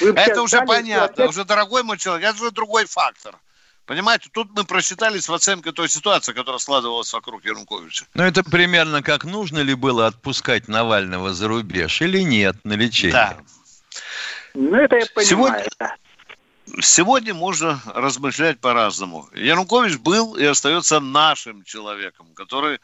[0.00, 1.30] Вы это уже понятно, опять...
[1.30, 3.36] уже дорогой мой человек, это уже другой фактор.
[3.88, 8.04] Понимаете, тут мы просчитались в оценке той ситуации, которая складывалась вокруг Януковича.
[8.12, 13.12] Ну, это примерно как нужно ли было отпускать Навального за рубеж или нет на лечение?
[13.12, 13.38] Да.
[14.52, 15.26] Ну, это я понимаю.
[15.26, 15.96] Сегодня,
[16.82, 19.26] сегодня можно размышлять по-разному.
[19.32, 22.80] Янукович был и остается нашим человеком, который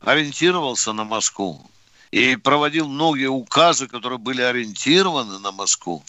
[0.00, 1.68] ориентировался на Москву
[2.12, 6.04] и проводил многие указы, которые были ориентированы на Москву.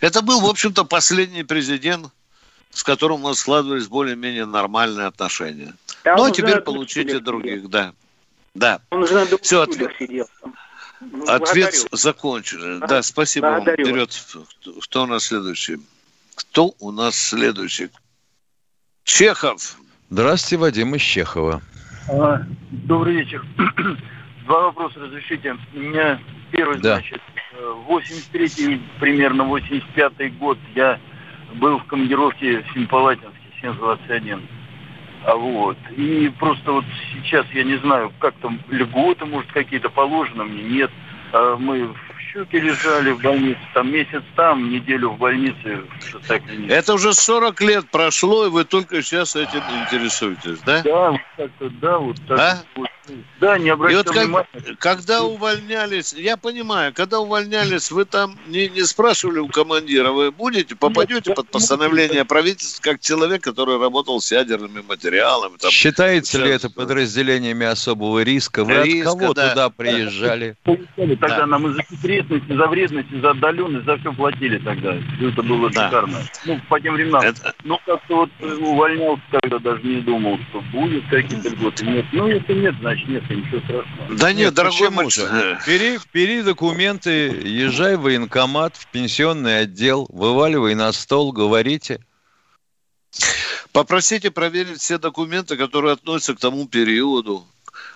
[0.00, 2.12] Это был, в общем-то, последний президент
[2.70, 5.74] с которым у нас складывались более-менее нормальные отношения.
[6.04, 7.68] Да, ну, а теперь получите других, сидел.
[7.68, 7.92] да.
[8.54, 8.80] Да.
[8.90, 9.92] Он уже на Все, ответ...
[9.98, 10.26] сидел.
[11.26, 12.80] Ответ закончен.
[12.80, 13.84] Да, да спасибо Благодарю.
[13.84, 14.08] вам.
[14.08, 14.82] Вперед.
[14.82, 15.78] Кто у нас следующий?
[16.34, 17.90] Кто у нас следующий?
[19.04, 19.76] Чехов.
[20.10, 21.62] Здравствуйте, Вадим из Чехова.
[22.08, 23.44] А, добрый вечер.
[24.46, 25.56] Два вопроса разрешите.
[25.74, 26.96] У меня первый, да.
[26.96, 27.20] значит,
[27.88, 30.98] 83-й, э, примерно 85-й год я
[31.54, 34.42] был в командировке в Семипалатинске, 721.
[35.24, 35.76] А вот.
[35.96, 40.90] И просто вот сейчас я не знаю, как там льготы, может, какие-то положены мне, нет.
[41.32, 42.07] А мы в
[42.38, 45.82] Щуки лежали в больнице, там месяц там, неделю в больнице.
[46.28, 46.42] Так...
[46.68, 50.82] Это уже 40 лет прошло, и вы только сейчас этим интересуетесь, да?
[50.84, 52.38] Да, вот так-то, да, вот так.
[52.38, 52.62] А?
[52.76, 52.88] Вот.
[53.40, 54.76] Да, не обращал вот внимания.
[54.78, 60.76] Когда увольнялись, я понимаю, когда увольнялись, вы там не, не спрашивали у командира, вы будете,
[60.76, 65.56] попадете Нет, под постановление правительства как человек, который работал с ядерными материалами.
[65.56, 68.64] Там, Считается ли это подразделениями особого риска?
[68.64, 69.48] Вы риска, от кого да.
[69.50, 70.56] туда приезжали?
[70.64, 71.46] Тогда да.
[71.46, 71.82] нам и за
[72.28, 74.96] секретность, и за вредность, за отдаленность, за все платили тогда.
[75.20, 75.86] Это было да.
[75.86, 76.18] шикарно.
[76.44, 77.22] Ну, по тем временам.
[77.22, 77.54] Это...
[77.64, 81.86] Ну, как-то вот увольнялся тогда, даже не думал, что будет какие-то льготы.
[81.86, 84.14] Нет, ну, это нет, значит нет, ничего страшного.
[84.16, 85.06] Да нет, нет дорогой мой...
[85.66, 87.10] Бери, бери документы,
[87.44, 92.00] езжай в военкомат, в пенсионный отдел, вываливай на стол, говорите.
[93.72, 97.44] Попросите проверить все документы, которые относятся к тому периоду.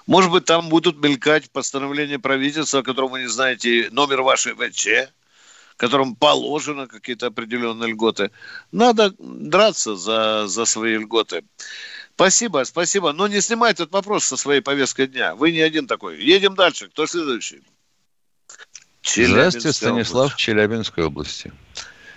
[0.07, 5.13] Может быть, там будут мелькать постановления правительства, о котором вы не знаете, номер вашей ВЧ,
[5.77, 8.31] которым положено какие-то определенные льготы.
[8.73, 11.45] Надо драться за, за свои льготы.
[12.15, 13.13] Спасибо, спасибо.
[13.13, 15.35] Но не снимай этот вопрос со своей повесткой дня.
[15.35, 16.23] Вы не один такой.
[16.23, 16.89] Едем дальше.
[16.89, 17.63] Кто следующий?
[19.03, 20.37] Здравствуйте, Станислав, область.
[20.37, 21.53] Челябинской области.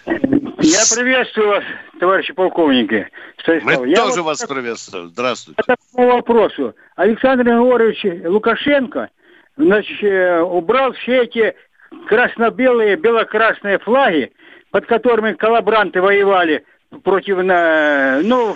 [0.06, 1.64] Я приветствую вас,
[2.00, 3.08] товарищи полковники.
[3.46, 3.80] Станислав.
[3.80, 5.08] Мы Я тоже вас приветствуем.
[5.10, 5.62] Здравствуйте.
[5.94, 6.76] По вопросу.
[6.96, 9.10] Александр Григорьевич Лукашенко
[9.56, 11.56] значит, э, убрал все эти
[12.08, 14.34] красно-белые, бело-красные флаги,
[14.72, 16.66] под которыми коллаборанты воевали
[17.04, 18.56] против, ну,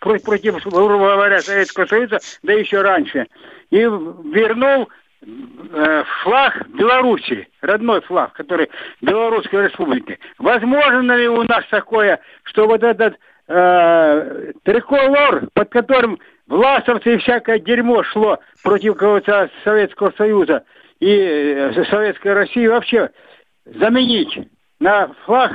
[0.00, 3.26] против, грубо говоря, Советского Союза, да еще раньше.
[3.70, 4.88] И вернул
[5.22, 8.68] э, флаг Беларуси, родной флаг, который
[9.00, 10.18] Белорусской Республики.
[10.38, 13.16] Возможно ли у нас такое, что вот этот
[13.48, 20.64] э, триколор, под которым власовцы и всякое дерьмо шло против кого-то Советского Союза
[21.00, 23.10] и э, Советской России вообще
[23.64, 25.52] заменить на флаг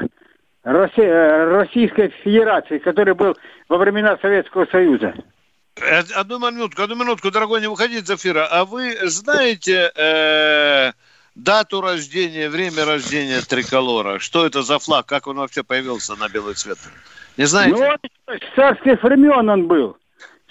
[0.64, 3.36] Э, Российской Федерации, который был
[3.68, 5.16] во времена Советского Союза.
[5.82, 8.46] Э, одну минутку, одну минутку, дорогой, не выходить из эфира.
[8.46, 10.92] А вы знаете э,
[11.34, 14.20] дату рождения, время рождения триколора?
[14.20, 15.08] Что это за флаг?
[15.08, 16.78] Как он вообще появился на белый цвет?
[17.38, 17.76] Не знаете?
[17.76, 17.98] Ну, он
[18.38, 19.98] с царских времен он был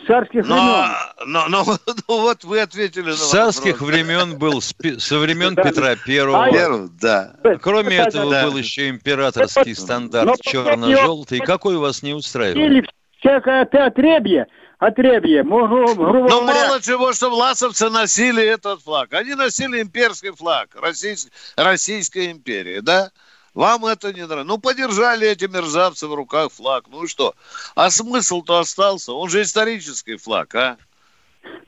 [0.06, 1.32] царских но, времен.
[1.32, 1.64] Но, но,
[2.08, 3.88] ну, вот вы ответили на царских вопрос.
[3.88, 6.46] времен был со времен Петра Первого.
[6.46, 7.34] А, да.
[7.60, 11.40] Кроме этого был еще императорский стандарт черно-желтый.
[11.40, 12.60] Какой вас не устраивал?
[12.60, 12.86] Или
[13.18, 14.46] всякое отребье,
[14.78, 15.42] отребье.
[15.42, 19.12] Но ну, мало чего, что власовцы носили этот флаг.
[19.12, 23.10] Они носили имперский флаг Российской, Российской империи, да?
[23.54, 24.44] Вам это не нравится.
[24.48, 26.84] Ну, подержали эти мерзавцы в руках флаг.
[26.88, 27.34] Ну и что?
[27.74, 29.12] А смысл-то остался.
[29.12, 30.76] Он же исторический флаг, а?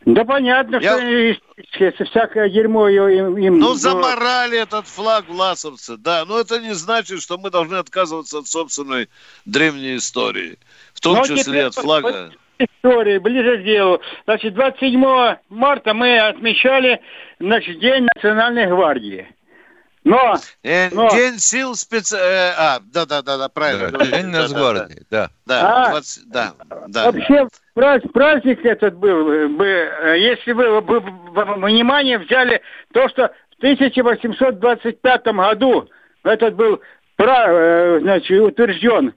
[0.05, 0.99] Да понятно, Я...
[1.95, 3.37] что всякое дерьмо им...
[3.39, 6.25] им ну, заморали этот флаг власовцы, да.
[6.25, 9.09] Но это не значит, что мы должны отказываться от собственной
[9.45, 10.59] древней истории.
[10.93, 12.33] В том Но числе от флага.
[12.59, 14.01] Истории, ближе к делу.
[14.25, 17.01] Значит, 27 марта мы отмечали
[17.41, 19.27] значит, День Национальной гвардии.
[20.05, 20.35] Но,
[20.65, 21.09] э, но...
[21.11, 22.13] День сил спец...
[22.13, 23.91] Э, а, да, да, да, да, правильно.
[23.91, 25.31] Да, день Нацгвардии, да.
[25.47, 26.53] Да, да, 20, да,
[26.89, 27.05] да.
[27.07, 27.47] Вообще
[28.13, 32.61] праздник этот был бы, э, если вы внимание взяли
[32.93, 35.89] то, что в 1825 году
[36.25, 36.81] этот был
[37.19, 39.15] э, значит, утвержден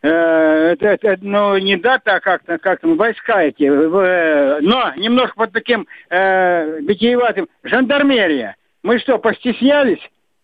[0.00, 5.88] это, это, ну, не дата, а как, как там, войска эти, но немножко под таким
[6.08, 8.54] э, витиеватым, жандармерия.
[8.84, 9.98] Мы что, постеснялись?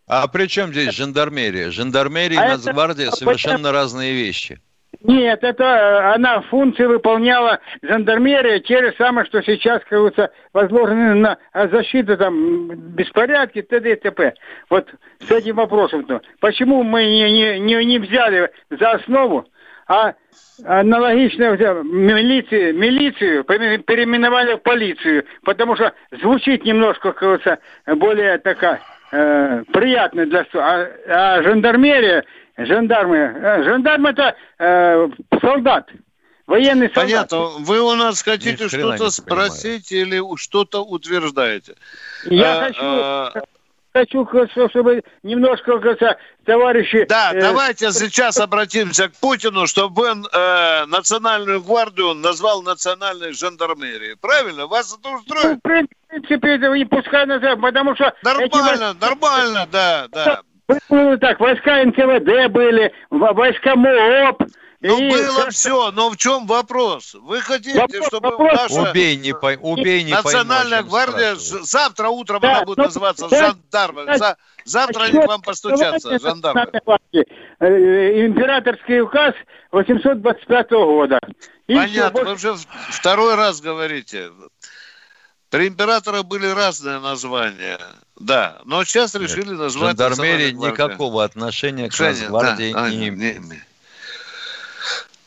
[0.07, 1.71] А при чем здесь жандармерия?
[1.71, 3.17] Жандармерия а и Нацгвардия это...
[3.17, 4.61] совершенно разные вещи.
[5.03, 11.15] Нет, это э, она функции выполняла жандармерия, те же самые, что сейчас, как говорится, возложены
[11.15, 13.93] на защиту там беспорядки, т.д.
[13.93, 14.35] и т.п.
[14.71, 14.89] Вот
[15.21, 16.03] с этим вопросом.
[16.03, 16.21] -то.
[16.41, 19.47] Почему мы не, не, не взяли за основу,
[19.89, 20.15] а
[20.65, 28.81] аналогично милицию, милицию переименовали в полицию, потому что звучит немножко, как говорится, более такая
[29.15, 30.47] э, приятная для...
[30.55, 32.25] А, а жандармерия,
[32.57, 35.09] жандармы, э, жандарм это э,
[35.41, 35.89] солдат,
[36.47, 37.31] военный солдат.
[37.31, 37.65] Понятно.
[37.65, 41.77] Вы у нас хотите что-то спросить или что-то утверждаете?
[42.25, 42.81] Я а, хочу...
[42.83, 43.33] А
[43.95, 44.29] хочу,
[44.71, 45.81] чтобы немножко,
[46.45, 47.07] товарищи...
[47.09, 54.17] Да, э, давайте сейчас обратимся к Путину, чтобы он э, национальную гвардию назвал национальной жандармерией.
[54.17, 54.67] Правильно?
[54.67, 55.45] Вас это устроит?
[55.45, 58.13] Ну, в принципе, это не пускай назад, потому что...
[58.23, 59.01] Нормально, эти...
[59.01, 60.41] нормально, да, да.
[60.89, 64.43] Было так, войска НКВД были, войска МООП,
[64.87, 67.15] Ну, и было все, но в чем вопрос?
[67.15, 68.91] Вы хотите, вопрос, чтобы вопрос, наша...
[68.91, 69.47] Убей, не, по...
[69.63, 74.05] Убей, не Национальная пойму, гвардия завтра утром да, она будет ну, называться да, жандармы.
[74.05, 76.71] Да, завтра они к вам постучатся, жандармы.
[77.61, 79.35] Э, императорский указ
[79.73, 81.19] 825 года.
[81.67, 84.33] И Понятно, все, вы уже второй раз говорите.
[85.49, 87.79] При императорах были разные названия,
[88.21, 89.97] да, но сейчас решили назвать...
[89.97, 93.41] Жандармерия никакого отношения к Росгвардии да, не имеет.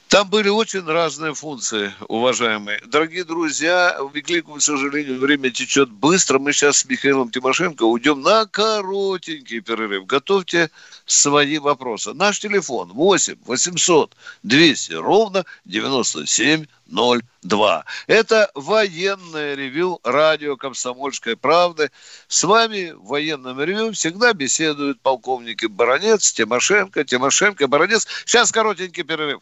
[0.09, 2.79] Там были очень разные функции, уважаемые.
[2.85, 6.39] Дорогие друзья, к великому сожалению, время течет быстро.
[6.39, 10.05] Мы сейчас с Михаилом Тимошенко уйдем на коротенький перерыв.
[10.05, 10.71] Готовьте
[11.05, 12.13] свои вопросы.
[12.13, 17.83] Наш телефон 8 800 200 ровно 9702.
[18.07, 21.91] Это военное ревю радио «Комсомольской правды».
[22.29, 28.07] С вами в военном ревю всегда беседуют полковники Баранец, Тимошенко, Тимошенко, Баранец.
[28.25, 29.41] Сейчас коротенький перерыв.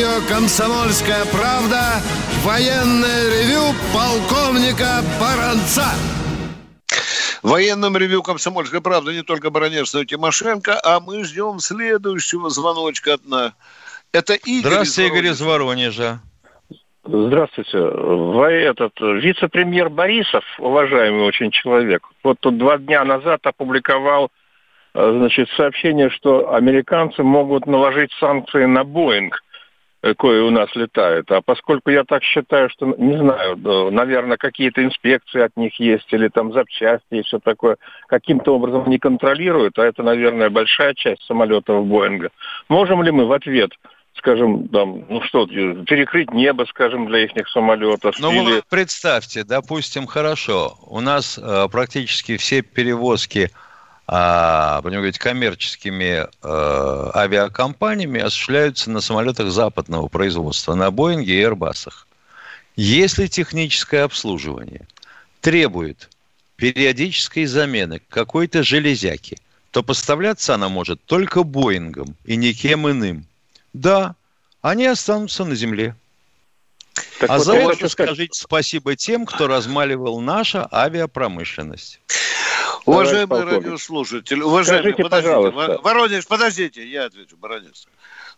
[0.00, 2.00] Радио «Комсомольская правда»
[2.42, 5.84] военное ревю полковника Баранца.
[7.42, 12.48] В военном ревю «Комсомольской правды» не только Баранец, но и Тимошенко, а мы ждем следующего
[12.48, 13.52] звоночка от нас.
[14.12, 16.20] Это Игорь Здравствуйте, Игорь из Воронежа.
[17.04, 17.78] Здравствуйте.
[17.78, 24.30] Вы этот вице-премьер Борисов, уважаемый очень человек, вот тут два дня назад опубликовал
[24.94, 29.42] э, значит, сообщение, что американцы могут наложить санкции на Боинг
[30.16, 31.30] кое у нас летает.
[31.30, 33.56] А поскольку я так считаю, что, не знаю,
[33.90, 37.76] наверное, какие-то инспекции от них есть, или там запчасти и все такое,
[38.06, 42.30] каким-то образом не контролируют, а это, наверное, большая часть самолетов Боинга,
[42.68, 43.72] можем ли мы в ответ
[44.14, 48.16] скажем, там, ну что, перекрыть небо, скажем, для их самолетов.
[48.18, 48.62] Ну, или...
[48.68, 53.50] представьте, допустим, хорошо, у нас э, практически все перевозки
[54.12, 62.08] а, будем говорить, коммерческими э, авиакомпаниями осуществляются на самолетах западного производства, на Боинге и Airbus'ах.
[62.74, 64.88] Если техническое обслуживание
[65.40, 66.10] требует
[66.56, 69.38] периодической замены какой-то железяки,
[69.70, 73.26] то поставляться она может только Боингом и никем иным.
[73.72, 74.16] Да,
[74.60, 75.94] они останутся на земле.
[77.20, 82.00] Так а вот за это скажите спасибо тем, кто размаливал наша авиапромышленность.
[82.86, 85.80] Уважаемый радиослушатель, уважаемый, Скажите, подождите, пожалуйста.
[85.82, 87.86] Воронеж, подождите, я отвечу, Воронеж.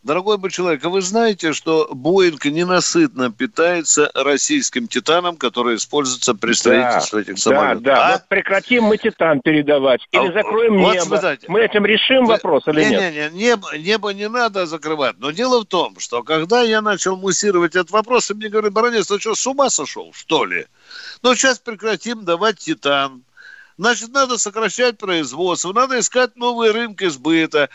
[0.03, 6.55] Дорогой мой человек, а вы знаете, что Боинг ненасытно питается российским титаном, который используется при
[6.55, 7.83] строительстве да, этих самолетов?
[7.85, 8.09] Да, да.
[8.09, 8.13] А?
[8.15, 11.19] Вот прекратим мы титан передавать или а, закроем вот, небо.
[11.19, 13.13] Знаете, мы этим решим вы, вопрос или не, нет?
[13.13, 15.21] Не, не, небо, небо не надо закрывать.
[15.21, 19.21] Но дело в том, что когда я начал муссировать этот вопрос, мне говорят, баронец, ты
[19.21, 20.67] что, с ума сошел, что ли?
[21.23, 23.23] Ну, сейчас прекратим давать титан
[23.79, 27.71] Значит, надо сокращать производство, надо искать новые рынки сбыта,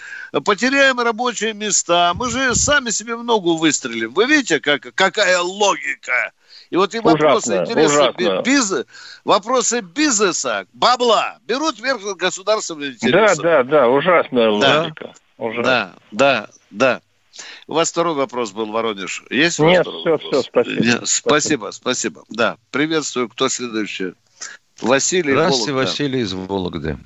[0.46, 2.14] потеряем рабочие места.
[2.16, 4.14] Мы же сами себе ногу выстрелим.
[4.14, 6.32] Вы видите, как, какая логика?
[6.70, 8.42] И вот и вопросы ужасно, интересные, ужасно.
[8.44, 8.86] Бизнес,
[9.24, 13.42] вопросы бизнеса, бабла, берут вверх государственные интересы.
[13.42, 15.14] Да, да, да, ужасная логика.
[15.38, 15.64] Да, ужасно.
[15.64, 17.02] да, да, да.
[17.68, 19.24] У вас второй вопрос был, Воронеж.
[19.30, 20.22] Есть Нет, все, вопрос?
[20.22, 20.84] все, спасибо.
[20.84, 22.24] Нет, спасибо, спасибо.
[22.30, 23.30] Да, приветствую.
[23.30, 24.14] Кто следующий?
[24.82, 25.90] Василий Здравствуйте, Вологда.
[25.90, 26.98] Василий из Вологды.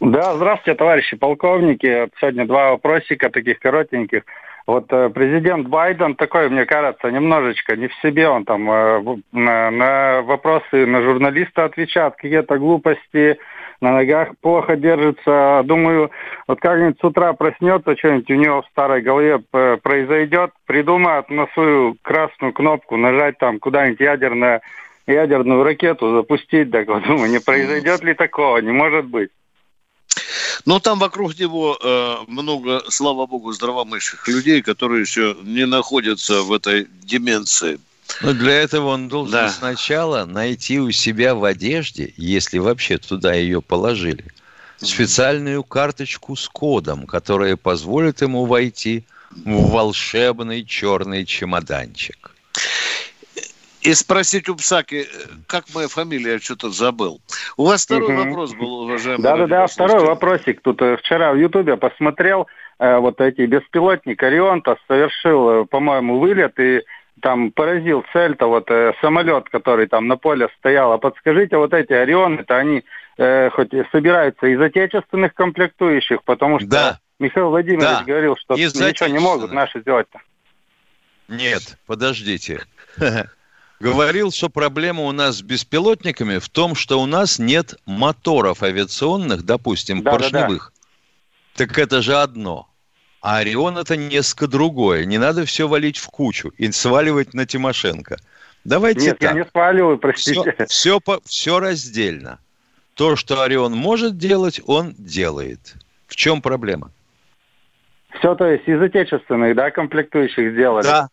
[0.00, 2.08] Да, здравствуйте, товарищи полковники.
[2.20, 4.22] Сегодня два вопросика таких коротеньких.
[4.66, 8.28] Вот э, президент Байден такой, мне кажется, немножечко не в себе.
[8.28, 13.38] Он там э, на, на вопросы на журналиста отвечает, какие-то глупости,
[13.80, 15.62] на ногах плохо держится.
[15.64, 16.10] Думаю,
[16.46, 21.46] вот как-нибудь с утра проснется, что-нибудь у него в старой голове э, произойдет, придумает на
[21.54, 24.62] свою красную кнопку нажать там куда-нибудь ядерное
[25.06, 29.30] ядерную ракету запустить, так вот думаю, не произойдет ли такого, не может быть.
[30.66, 36.52] Но там вокруг него э, много, слава богу, здравомыслящих людей, которые еще не находятся в
[36.52, 37.78] этой деменции.
[38.22, 39.48] Но для этого он должен да.
[39.48, 44.24] сначала найти у себя в одежде, если вообще туда ее положили,
[44.78, 52.29] специальную карточку с кодом, которая позволит ему войти в волшебный черный чемоданчик.
[53.82, 55.06] И спросить у Псаки,
[55.46, 57.20] как моя фамилия, я что-то забыл.
[57.56, 58.24] У вас второй угу.
[58.24, 59.22] вопрос был, уважаемый.
[59.22, 60.60] Да-да-да, второй вопросик.
[60.60, 62.46] Тут э, вчера в Ютубе посмотрел,
[62.78, 66.82] э, вот эти беспилотник Орионта совершил, э, по-моему, вылет и
[67.22, 70.92] там поразил цель-то вот э, самолет, который там на поле стоял.
[70.92, 72.84] А подскажите, вот эти Орионы-то они
[73.16, 77.00] э, хоть собираются из отечественных комплектующих, потому что да.
[77.18, 78.04] Михаил Владимирович да.
[78.04, 80.20] говорил, что из ничего не могут наши сделать-то.
[81.28, 82.60] Нет, подождите.
[83.80, 89.44] говорил, что проблема у нас с беспилотниками в том, что у нас нет моторов авиационных,
[89.44, 90.72] допустим, да, поршневых.
[90.74, 91.66] Да, да.
[91.66, 92.68] Так это же одно.
[93.22, 95.04] А Орион это несколько другое.
[95.04, 98.16] Не надо все валить в кучу и сваливать на Тимошенко.
[98.64, 99.30] Давайте Нет, так.
[99.30, 100.52] я не сваливаю, простите.
[100.52, 102.38] Все, все, по, все раздельно.
[102.94, 105.74] То, что Орион может делать, он делает.
[106.06, 106.90] В чем проблема?
[108.18, 110.82] Все, то есть из отечественных, да, комплектующих сделали?
[110.82, 111.08] Да,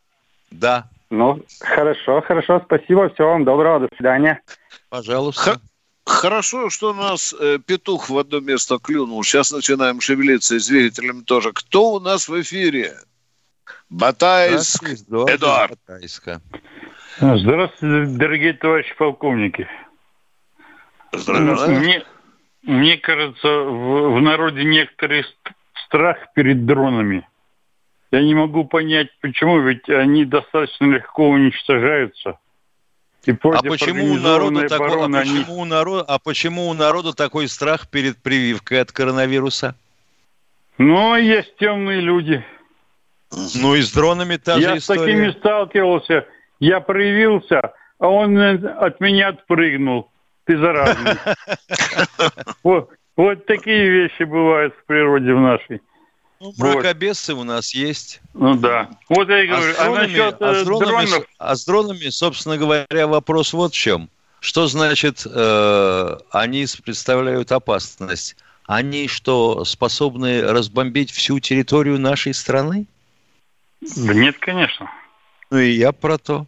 [0.52, 0.90] да.
[1.10, 4.42] Ну, хорошо, хорошо, спасибо, всего вам доброго, до свидания.
[4.90, 5.60] Пожалуйста.
[6.06, 9.22] Хорошо, что у нас э, петух в одно место клюнул.
[9.24, 11.52] Сейчас начинаем шевелиться и с двигателем тоже.
[11.52, 12.94] Кто у нас в эфире?
[13.90, 15.78] Батайск, Эдуард.
[15.86, 16.42] Батайска.
[17.20, 19.68] Здравствуйте, дорогие товарищи полковники.
[21.12, 21.80] Здравствуйте.
[21.80, 22.06] Мне,
[22.64, 25.26] мне кажется, в, в народе некоторый
[25.86, 27.28] страх перед дронами.
[28.12, 32.40] Я не могу понять, почему, ведь они достаточно легко уничтожаются.
[33.26, 35.46] И а почему у народа такой, а почему они...
[35.50, 39.76] у народа, а почему у народа такой страх перед прививкой от коронавируса?
[40.78, 42.46] Ну, есть темные люди.
[43.56, 45.00] Ну и с дронами та Я же история.
[45.00, 46.26] с такими сталкивался.
[46.62, 50.10] Я проявился, а он от меня отпрыгнул.
[50.46, 51.16] Ты заразный.
[53.18, 55.82] Вот такие вещи бывают в природе в нашей.
[56.40, 57.42] Ну, мракобесы вот.
[57.42, 58.22] у нас есть.
[58.34, 58.90] Ну да.
[59.10, 59.72] Вот я и говорю.
[59.72, 61.26] А, с дронами, а, насчет, а, с дронами, дронов...
[61.38, 64.10] а с дронами, собственно говоря, вопрос вот в чем.
[64.40, 68.36] Что значит э, они представляют опасность?
[68.66, 72.86] Они что, способны разбомбить всю территорию нашей страны?
[73.82, 74.92] Да нет, конечно.
[75.50, 76.46] Ну и я про то.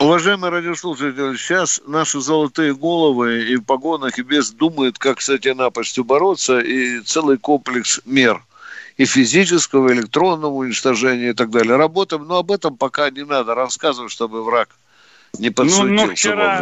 [0.00, 5.56] Уважаемые радиослушатели, сейчас наши золотые головы и в погонах, и без думают, как с этой
[5.56, 8.40] напастью бороться, и целый комплекс мер
[8.96, 11.74] и физического, и электронного уничтожения и так далее.
[11.74, 14.68] Работаем, но об этом пока не надо рассказывать, чтобы враг
[15.36, 16.04] не подсуетился.
[16.04, 16.60] Ну, ну вчера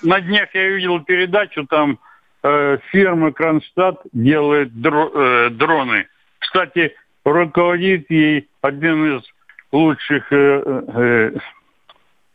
[0.00, 1.98] на днях я видел передачу, там
[2.42, 6.06] э, фирма Кронштадт делает дро, э, дроны.
[6.38, 9.22] Кстати, руководит ей один из
[9.70, 10.62] лучших э,
[10.94, 11.32] э,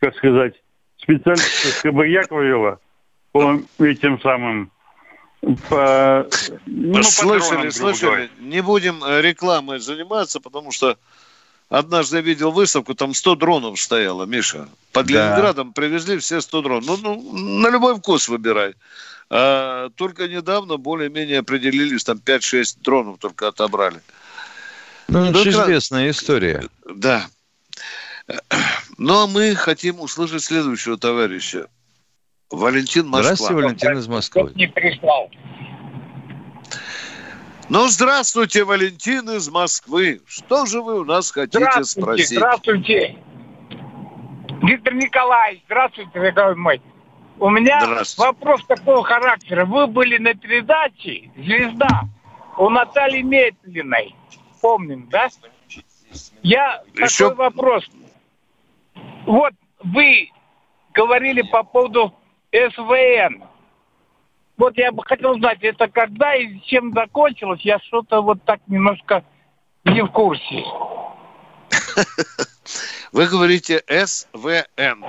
[0.00, 0.54] как сказать,
[0.98, 2.80] специалистов КБ Яковлева
[3.32, 4.70] по этим самым
[5.68, 6.26] по,
[6.66, 8.30] ну, слышали, слышали.
[8.40, 10.98] Не будем э, рекламой заниматься, потому что
[11.68, 14.68] однажды я видел выставку, там 100 дронов стояло, Миша.
[14.92, 15.12] Под да.
[15.12, 16.86] Ленинградом привезли все 100 дронов.
[16.86, 18.74] Ну, ну, на любой вкус выбирай.
[19.28, 24.00] А, только недавно более-менее определились, там 5-6 дронов только отобрали.
[25.08, 26.64] Ну, это ну, известная история.
[26.92, 27.26] Да.
[28.98, 31.68] Ну, а мы хотим услышать следующего товарища.
[32.50, 33.34] Валентин Москва.
[33.34, 34.52] Здравствуйте, Валентин из Москвы.
[34.54, 35.30] Не прислал.
[37.68, 40.22] Ну, здравствуйте, Валентин из Москвы.
[40.26, 42.38] Что же вы у нас хотите здравствуйте, спросить?
[42.38, 43.18] Здравствуйте.
[44.62, 46.82] Виктор Николаевич, здравствуйте, дорогой мой.
[47.38, 47.80] У меня
[48.16, 49.66] вопрос такого характера.
[49.66, 52.04] Вы были на передаче «Звезда»
[52.56, 54.14] у Натальи Метлиной.
[54.62, 55.28] Помним, да?
[56.42, 57.28] Я Еще...
[57.28, 57.84] такой вопрос.
[59.26, 60.30] Вот вы
[60.94, 62.14] говорили по поводу
[62.52, 63.44] СВН.
[64.56, 67.60] Вот я бы хотел знать, это когда и чем закончилось?
[67.62, 69.22] Я что-то вот так немножко
[69.84, 70.64] не в курсе.
[73.12, 75.04] Вы говорите СВН.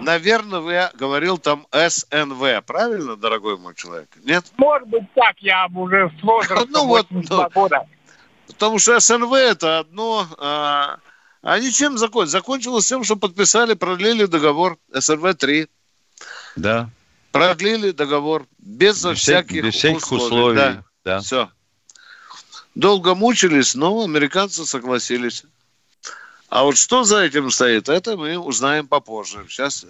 [0.00, 2.64] Наверное, вы говорил там СНВ.
[2.64, 4.08] Правильно, дорогой мой человек?
[4.24, 4.44] Нет?
[4.56, 7.86] Может быть так, я уже с возрастом ну, вот, ну, года.
[8.46, 11.09] Потому что СНВ это одно, а, а
[11.42, 12.30] они чем закончилось?
[12.30, 15.68] Закончилось тем, что подписали, продлили договор СРВ-3.
[16.56, 16.90] Да.
[17.32, 20.24] Продлили договор без, без всяких, без всяких условий.
[20.24, 20.56] условий.
[20.56, 20.84] Да.
[21.04, 21.20] да.
[21.20, 21.50] Все.
[22.74, 25.44] Долго мучились, но американцы согласились.
[26.48, 29.46] А вот что за этим стоит, это мы узнаем попозже.
[29.48, 29.86] Сейчас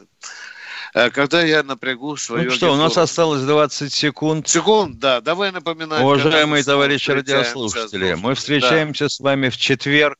[0.95, 2.45] э, когда я напрягу свое...
[2.45, 4.47] Ну что, у нас осталось 20 секунд.
[4.47, 5.21] Секунд, да.
[5.21, 6.03] Давай напоминать.
[6.03, 9.09] Уважаемые товарищи радиослушатели, мы встречаемся да.
[9.09, 10.19] с вами в четверг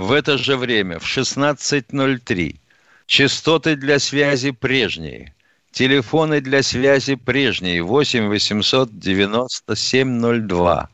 [0.00, 2.56] в это же время, в 16.03.
[3.06, 5.34] Частоты для связи прежние.
[5.72, 7.82] Телефоны для связи прежние.
[7.82, 10.88] 8 800 97 02.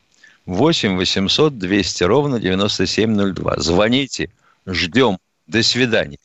[0.45, 3.55] 8 800 200 ровно 9702.
[3.59, 4.29] Звоните.
[4.65, 5.19] Ждем.
[5.47, 6.17] До свидания.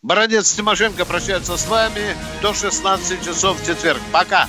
[0.00, 4.00] Бородец Тимошенко прощается с вами до 16 часов в четверг.
[4.12, 4.48] Пока.